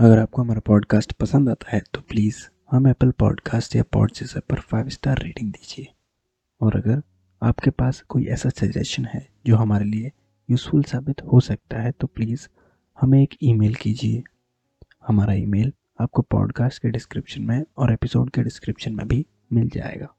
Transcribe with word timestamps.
अगर 0.00 0.18
आपको 0.18 0.42
हमारा 0.42 0.60
पॉडकास्ट 0.60 1.12
पसंद 1.12 1.48
आता 1.48 1.70
है 1.70 1.80
तो 1.94 2.00
प्लीज़ 2.00 2.36
हम 2.70 2.86
एप्पल 2.86 3.10
पॉडकास्ट 3.10 3.76
या 3.76 3.82
पॉडसीजर 3.82 4.40
पर 4.40 4.60
फाइव 4.60 4.88
स्टार 4.88 5.18
रेटिंग 5.18 5.52
दीजिए। 5.52 5.86
और 6.60 6.76
अगर 6.76 7.02
आपके 7.42 7.70
पास 7.70 8.00
कोई 8.00 8.26
ऐसा 8.26 8.48
सजेशन 8.48 9.04
है 9.04 9.26
जो 9.46 9.56
हमारे 9.56 9.84
लिए 9.84 10.12
यूज़फुल 10.50 10.82
साबित 10.82 11.22
हो 11.22 11.40
सकता 11.40 11.80
है 11.80 11.92
तो 11.92 12.06
प्लीज़ 12.06 12.48
हमें 13.00 13.22
एक 13.22 13.36
ईमेल 13.42 13.74
कीजिए। 13.74 14.22
हमारा 15.06 15.32
ईमेल 15.32 15.72
आपको 16.00 16.22
पॉडकास्ट 16.22 16.82
के 16.82 16.90
डिस्क्रिप्शन 16.90 17.42
में 17.42 17.64
और 17.76 17.92
एपिसोड 17.92 18.30
के 18.30 18.42
डिस्क्रिप्शन 18.42 18.94
में 18.94 19.08
भी 19.08 19.26
मिल 19.52 19.68
जाएगा। 19.68 20.14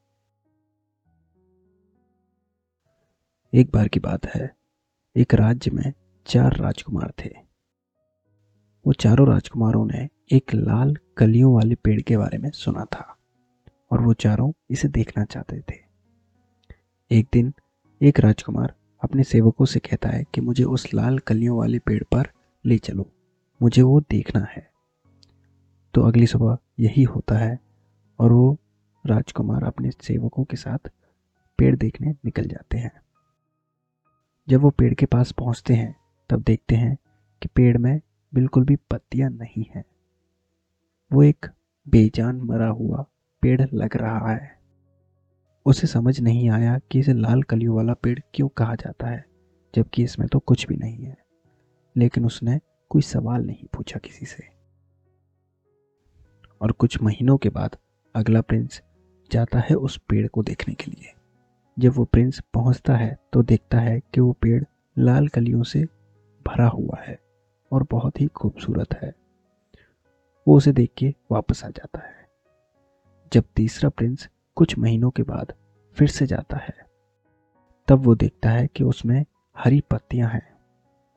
एक 3.54 3.72
बार 3.72 3.88
की 3.88 4.00
बात 4.00 4.26
है, 4.26 4.56
एक 5.16 5.34
राज्य 5.34 5.72
में 5.72 5.94
चार 6.28 6.58
राजकुमार 6.58 7.14
थे। 7.20 7.51
वो 8.88 8.94
चारों 8.94 9.28
राजकुमारों 9.28 9.86
ने 9.86 10.10
एक 10.32 10.54
लाल 10.54 10.98
कलियों 11.18 11.54
वाले 11.54 11.76
पेड़ 11.76 12.02
के 12.02 12.18
बारे 12.18 12.38
में 12.38 12.50
सुना 12.50 12.86
था 12.86 13.18
और 13.92 14.02
वो 14.02 14.14
चारों 14.14 14.52
इसे 14.70 14.88
देखना 14.88 15.24
चाहते 15.24 15.60
थे। 15.60 15.76
एक 17.12 17.28
दिन 17.34 17.54
एक 18.02 18.20
राजकुमार 18.20 18.74
अपने 19.04 19.24
सेवकों 19.24 19.66
से 19.66 19.80
कहता 19.80 20.10
है 20.10 20.24
कि 20.34 20.42
मुझे 20.42 20.64
उस 20.64 20.94
लाल 20.94 21.20
कलियों 21.20 21.58
वाले 21.58 21.80
पेड़ 21.80 22.04
पर 22.04 22.30
ले 22.66 22.78
चलो, 22.78 23.12
मुझे 23.62 23.82
वो 23.82 24.00
देखना 24.00 24.48
है। 24.52 24.72
तो 25.94 26.02
अगली 26.02 26.28
सुबह 26.28 26.58
यही 26.80 27.04
होता 27.04 27.36
है 27.36 27.60
और 28.20 28.32
वो 28.32 28.58
राजकुमार 29.06 29.64
अपने 29.64 29.92
सेवकों 29.92 30.44
के 30.44 30.58
साथ 30.58 30.92
पेड़ 31.58 31.76
देखने 31.76 32.16
निकल 32.26 32.44
जाते 32.44 32.78
हैं। 32.78 33.02
जब 34.50 34.62
वो 34.62 34.70
पेड़ 34.70 34.94
के 34.94 35.06
पास 35.06 35.32
पहुँचते 35.32 35.74
हैं, 35.74 35.96
तब 36.30 36.44
देखते 36.44 36.76
हैं 36.76 36.98
कि 37.42 37.50
पेड़ 37.56 37.78
में 37.78 38.02
बिल्कुल 38.34 38.66
भी 38.66 38.76
पत्तियाँ 38.76 39.30
नहीं 39.30 39.66
हैं। 39.76 39.84
वो 41.14 41.24
एक 41.24 41.46
बेजान 41.90 42.42
मरा 42.42 42.68
हुआ 42.68 43.06
पेड़ 43.42 43.62
लग 43.74 43.98
रहा 43.98 44.32
है। 44.32 44.60
उसे 45.66 45.88
समझ 45.88 46.20
नहीं 46.20 46.50
आया 46.50 46.80
कि 46.92 47.00
इसे 47.00 47.14
लाल 47.14 47.44
कलियों 47.44 47.76
वाला 47.76 47.94
पेड़ 47.94 48.20
क्यों 48.34 48.48
कहा 48.48 48.76
जाता 48.76 49.08
है, 49.08 49.26
जबकि 49.76 50.04
इसमें 50.04 50.28
तो 50.28 50.40
कुछ 50.40 50.68
भी 50.68 50.76
नहीं 50.76 51.06
है। 51.06 51.18
लेकिन 51.98 52.26
उसने 52.26 52.60
कोई 52.90 53.02
सवाल 53.02 53.46
नहीं 53.46 53.66
पूछा 53.66 54.00
किसी 54.00 54.26
से। 54.26 54.44
और 56.62 56.72
कुछ 56.72 57.02
महीनों 57.02 57.38
के 57.38 57.50
बाद 57.50 57.76
अगला 58.16 58.42
प्रिंस 58.42 58.82
जाता 59.32 59.60
है 59.60 59.76
उस 59.76 59.98
पेड़ 59.98 60.28
को 60.28 60.44
देखने 60.44 60.74
के 60.74 60.92
लिए। 60.92 61.14
जब 61.80 61.94
वो 61.96 62.06
प्रिंस 62.06 62.42
पहुँचता 62.54 62.96
है 62.96 63.20
तो 63.34 63.44
देखता 63.44 63.80
है 63.80 64.00
कि 64.00 64.22
वो 64.22 64.32
पेड़ 64.32 64.64
लाल 65.00 65.28
कलियों 65.28 65.64
से 65.64 65.84
भरा 66.48 66.68
हुआ 66.68 67.02
है। 67.02 67.21
और 67.72 67.88
बहुत 67.92 68.22
ही 68.22 68.28
खूबसूरत 68.28 68.94
है। 68.94 69.16
वो 70.48 70.58
उसे 70.58 70.72
देख 70.72 70.92
के 70.98 71.16
वापस 71.32 71.66
आ 71.66 71.70
जाता 71.70 72.00
है। 72.00 72.30
जब 73.34 73.44
तीसरा 73.56 73.90
प्रिंस 73.90 74.30
कुछ 74.56 74.78
महीनों 74.78 75.12
के 75.12 75.24
बाद 75.24 75.54
फिर 75.94 76.08
से 76.08 76.26
जाता 76.26 76.58
है, 76.58 76.74
तब 77.88 78.06
वो 78.06 78.16
देखता 78.16 78.50
है 78.50 78.68
कि 78.68 78.84
उसमें 78.84 79.26
हरी 79.58 79.82
पत्तियाँ 79.82 80.30
हैं। 80.30 80.52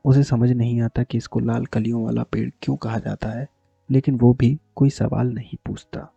उसे 0.04 0.22
समझ 0.22 0.50
नहीं 0.50 0.80
आता 0.82 1.02
कि 1.02 1.18
इसको 1.18 1.40
लाल 1.40 1.66
कलियों 1.66 2.04
वाला 2.04 2.22
पेड़ 2.22 2.50
क्यों 2.62 2.76
कहा 2.76 2.98
जाता 2.98 3.28
है, 3.28 3.48
लेकिन 3.90 4.18
वो 4.18 4.34
भी 4.34 4.60
कोई 4.76 4.90
सवाल 4.90 5.26
नहीं 5.26 5.58
पूछता 5.66 6.12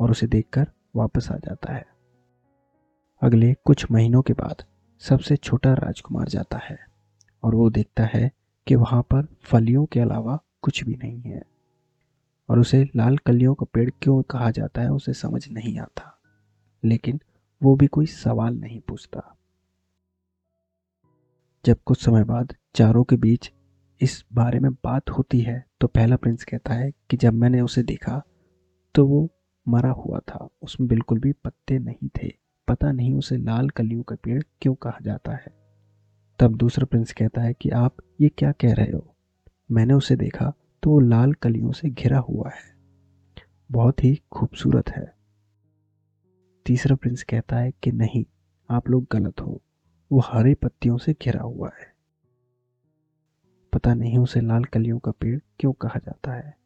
और 0.00 0.10
उसे 0.10 0.26
देखकर 0.26 0.66
वापस 0.96 1.32
आ 1.32 1.36
जाता 1.36 1.72
है। 1.72 1.86
अगले 3.22 3.54
कुछ 3.54 3.90
महीनों 3.90 4.22
के 4.22 4.32
बाद 4.32 4.64
सबसे 4.98 5.36
छोटा 5.36 5.74
राजकुमार 5.74 6.28
जाता 6.28 6.58
है 6.58 6.78
और 7.42 7.54
वो 7.54 7.70
देखता 7.70 8.04
है 8.04 8.30
कि 8.66 8.74
वहाँ 8.74 9.02
पर 9.02 9.26
फलियों 9.42 9.86
के 9.86 10.00
अलावा 10.00 10.38
कुछ 10.62 10.84
भी 10.84 10.96
नहीं 10.96 11.20
है। 11.20 11.42
और 12.48 12.58
उसे 12.58 12.88
लाल 12.96 13.18
कलियों 13.18 13.54
का 13.54 13.66
पेड़ 13.72 13.90
क्यों 14.02 14.22
कहा 14.22 14.50
जाता 14.50 14.82
है, 14.82 14.88
उसे 14.88 15.12
समझ 15.12 15.48
नहीं 15.48 15.78
आता। 15.78 16.20
लेकिन 16.84 17.20
वो 17.62 17.76
भी 17.76 17.86
कोई 17.86 18.06
सवाल 18.06 18.54
नहीं 18.54 18.80
पूछता। 18.80 19.36
जब 21.64 21.76
कुछ 21.86 22.04
समय 22.04 22.24
बाद 22.24 22.54
चारों 22.74 23.04
के 23.04 23.16
बीच 23.16 23.52
इस 24.00 24.24
बारे 24.32 24.60
में 24.60 24.72
बात 24.72 25.10
होती 25.10 25.40
है 25.40 25.66
तो 25.80 25.86
पहला 25.86 26.16
प्रिंस 26.16 26.44
कहता 26.44 26.74
है 26.74 26.92
कि 27.10 27.16
जब 27.16 27.32
मैंने 27.32 27.60
उसे 27.60 27.82
देखा 27.82 28.22
तो 28.94 29.06
वो 29.06 29.28
मरा 29.68 29.90
हुआ 29.90 30.18
था। 30.18 30.48
उसमें 30.62 30.88
बिल्कुल 30.88 31.18
भी 31.20 31.32
पत्ते 31.32 31.78
नहीं 31.78 32.08
थे। 32.08 32.32
पता 32.68 32.92
नहीं 32.92 33.14
उसे 33.14 33.36
लाल 33.36 33.70
कलियों 33.70 34.02
का 34.02 34.16
पेड़ 34.16 34.42
क्यों 34.62 34.74
कहा 34.74 34.98
जाता 35.02 35.32
है। 35.32 35.59
तब 36.40 36.54
दूसरा 36.56 36.84
प्रिंस 36.84 37.12
कहता 37.12 37.40
है 37.40 37.54
कि 37.54 37.70
आप 37.70 37.96
ये 38.20 38.28
क्या 38.28 38.52
कह 38.52 38.74
रहे 38.74 38.90
हो? 38.90 39.16
मैंने 39.70 39.94
उसे 39.94 40.16
देखा 40.16 40.52
तो 40.82 40.90
वो 40.90 41.00
लाल 41.00 41.32
कलियों 41.32 41.72
से 41.72 41.90
घिरा 41.90 42.18
हुआ 42.18 42.48
है। 42.48 42.76
बहुत 43.72 44.04
ही 44.04 44.22
खूबसूरत 44.32 44.88
है। 44.88 45.14
तीसरा 46.66 46.96
प्रिंस 46.96 47.22
कहता 47.22 47.56
है 47.56 47.72
कि 47.72 47.92
नहीं, 47.92 48.24
आप 48.70 48.88
लोग 48.88 49.06
गलत 49.12 49.40
हो। 49.40 49.62
वो 50.12 50.20
हरे 50.20 50.54
पत्तियों 50.54 50.96
से 50.98 51.12
घिरा 51.12 51.42
हुआ 51.42 51.70
है। 51.80 51.92
पता 53.72 53.94
नहीं 53.94 54.18
उसे 54.18 54.40
लाल 54.40 54.64
कलियों 54.64 54.98
का 54.98 55.10
पेड़ 55.10 55.38
क्यों 55.58 55.72
कहा 55.72 55.98
जाता 55.98 56.32
है। 56.32 56.56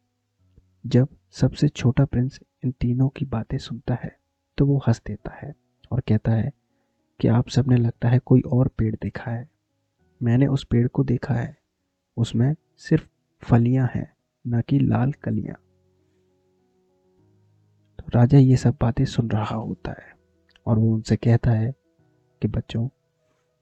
जब 0.85 1.07
सबसे 1.31 1.67
छोटा 1.67 2.05
प्रिंस 2.05 2.39
इन 2.63 2.71
तीनों 2.71 3.09
की 3.09 3.25
बातें 3.25 3.57
सुनता 3.57 3.93
है 3.93 4.15
तो 4.57 4.65
वो 4.65 4.77
हंस 4.87 5.01
देता 5.07 5.35
है 5.35 5.55
और 5.91 5.99
कहता 5.99 6.31
है 6.31 6.51
कि 7.19 7.27
आप 7.27 7.49
सबने 7.49 7.75
लगता 7.75 8.09
है 8.09 8.19
कोई 8.19 8.41
और 8.41 8.67
पेड़ 8.67 8.95
देखा 8.95 9.31
है। 9.31 9.54
मैंने 10.21 10.47
उस 10.47 10.63
पेड़ 10.63 10.87
को 10.87 11.03
देखा 11.03 11.33
है। 11.33 11.55
उसमें 12.17 12.55
सिर्फ़ 12.77 13.07
फलियाँ 13.43 13.89
हैं, 13.95 14.11
न 14.45 14.61
कि 14.61 14.79
लाल 14.79 15.11
कलियाँ। 15.13 15.55
तो 17.99 18.05
राजा 18.09 18.37
ये 18.37 18.57
सब 18.57 18.77
बातें 18.81 19.05
सुन 19.05 19.29
रहा 19.29 19.55
होता 19.55 19.91
है 19.91 20.13
और 20.65 20.79
वो 20.79 20.93
उनसे 20.93 21.15
कहता 21.15 21.51
है 21.51 21.73
कि 22.41 22.47
बच्चों, 22.47 22.87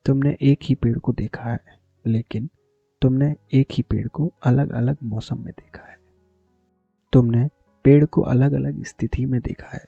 तुमने 0.06 0.38
एक 0.42 0.60
ही 0.64 0.76
पेड़ 0.76 0.98
को 0.98 1.14
देखा 1.14 1.44
है, 1.44 1.60
लेकिन 2.06 2.50
तुमने 3.02 3.36
एक 3.54 3.68
ही 3.72 3.84
पेड़ 3.84 4.08
को 4.08 4.32
अलग 4.44 4.72
अलग 4.72 4.98
मौसम 5.04 5.44
में 5.44 5.54
देखा 5.54 5.88
है। 5.88 5.98
तुमने 7.14 7.48
पेड़ 7.86 8.06
को 8.06 8.22
अलग 8.22 8.54
अलग 8.54 8.84
स्थिति 8.84 9.26
में 9.26 9.40
देखा 9.42 9.68
है, 9.68 9.86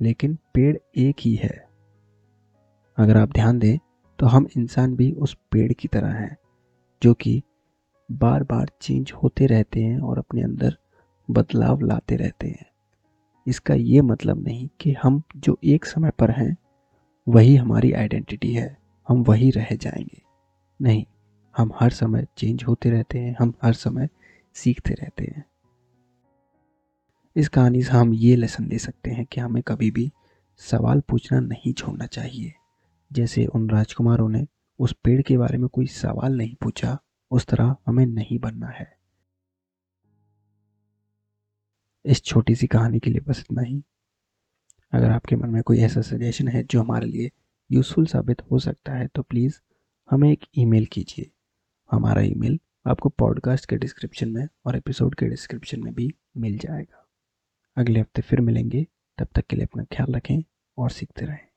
लेकिन 0.00 0.38
पेड़ 0.54 0.76
एक 0.96 1.16
ही 1.20 1.34
है। 1.34 1.56
अगर 2.98 3.16
आप 3.16 3.32
ध्यान 3.32 3.58
दें 3.58 3.78
तो 4.20 4.26
हम 4.26 4.48
इंसान 4.56 4.96
भी 4.96 5.12
उस 5.12 5.36
पेड़ 5.52 5.72
की 5.72 5.88
तरह 5.88 6.08
हैं, 6.08 6.36
जो 7.02 7.14
कि 7.14 7.42
बार 8.12 8.42
बार 8.42 8.70
चेंज 8.80 9.12
होते 9.12 9.46
रहते 9.46 9.82
हैं 9.82 10.00
और 10.00 10.18
अपने 10.18 10.42
अंदर 10.42 10.76
बदलाव 11.30 11.80
लाते 11.80 12.16
रहते 12.16 12.48
हैं। 12.48 12.66
इसका 13.46 13.74
ये 13.74 14.00
मतलब 14.00 14.44
नहीं 14.44 14.68
कि 14.80 14.92
हम 14.92 15.22
जो 15.36 15.58
एक 15.64 15.84
समय 15.84 16.10
पर 16.10 16.30
हैं, 16.30 16.56
वही 17.28 17.56
हमारी 17.56 17.92
आइडेंटिटी 17.92 18.52
है, 18.52 18.78
हम 19.08 19.22
वही 19.22 19.50
रह 19.50 19.68
जाएँगे। 19.72 20.22
नहीं, 20.82 21.04
हम 21.56 21.72
हर 21.80 21.90
समय 21.90 22.26
चेंज 22.36 22.64
होते 22.64 22.90
रहते 22.90 23.18
हैं, 23.18 23.36
हम 23.40 23.54
हर 23.62 23.72
समय 23.72 24.08
सीखते 24.54 24.94
रहते 24.94 25.24
हैं। 25.24 25.44
इस 27.36 27.48
कहानी 27.48 27.82
से 27.82 27.90
हम 27.90 28.14
ये 28.14 28.36
लेसन 28.36 28.64
ले 28.64 28.78
सकते 28.78 29.10
हैं 29.10 29.26
कि 29.26 29.40
हमें 29.40 29.62
कभी 29.62 29.90
भी 29.90 30.12
सवाल 30.56 31.00
पूछना 31.00 31.40
नहीं 31.40 31.72
छोड़ना 31.72 32.06
चाहिए। 32.06 32.54
जैसे 33.12 33.46
उन 33.46 33.70
राजकुमारों 33.70 34.28
ने 34.28 34.46
उस 34.78 34.92
पेड़ 35.04 35.22
के 35.22 35.38
बारे 35.38 35.58
में 35.58 35.68
कोई 35.68 35.86
सवाल 35.86 36.36
नहीं 36.36 36.54
पूछा, 36.54 36.98
उस 37.30 37.46
तरह 37.46 37.76
हमें 37.86 38.06
नहीं 38.06 38.38
बनना 38.38 38.68
है। 38.68 38.98
इस 42.04 42.22
छोटी 42.22 42.54
सी 42.54 42.66
कहानी 42.66 43.00
के 43.00 43.10
लिए 43.10 43.20
बस 43.20 43.40
इतना 43.40 43.62
ही। 43.62 43.82
अगर 44.92 45.10
आपके 45.10 45.36
मन 45.36 45.50
में 45.50 45.62
कोई 45.62 45.78
ऐसा 45.78 46.00
सजेशन 46.00 46.48
है 46.48 46.62
जो 46.62 46.80
हमारे 46.80 47.06
लिए 47.06 47.30
यूज़फुल 47.70 48.06
साबित 48.06 48.42
हो 48.42 48.58
सकता 48.58 48.92
है 48.92 49.06
तो 49.06 49.22
प्लीज़ 49.22 49.60
हमें 50.10 50.30
एक 50.32 50.44
ईमेल 50.58 50.86
कीजिए। 50.86 51.30
हमारा 51.90 52.22
ईमेल 52.22 52.58
आपको 52.86 53.08
पॉडकास्ट 53.08 53.66
के 53.66 53.76
डिस्क्रिप्शन 53.76 54.28
में 54.28 54.48
और 54.66 54.76
एपिसोड 54.76 55.14
के 55.14 55.26
डिस्क्रिप्शन 55.26 55.84
में 55.84 55.94
भी 55.94 56.14
मिल 56.36 56.58
जाएगा। 56.58 57.06
अगले 57.76 58.00
हफ़्ते 58.00 58.22
फिर 58.22 58.40
मिलेंगे। 58.40 58.86
तब 59.18 59.28
तक 59.34 59.46
के 59.46 59.56
लिए 59.56 59.64
अपना 59.64 59.84
ख्याल 59.84 60.14
रखें 60.14 60.42
और 60.78 60.90
सीखते 60.90 61.26
रहें। 61.26 61.49